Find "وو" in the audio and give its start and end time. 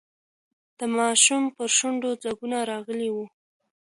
3.15-3.25